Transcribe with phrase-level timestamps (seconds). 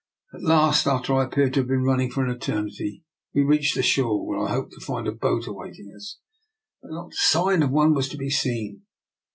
[0.33, 3.03] At last, after I appeared to have been running for an eternity,
[3.35, 6.17] we reached the shore, where I hoped to find a boat awaiting us.
[6.81, 8.81] But not a sign of one was to be seen.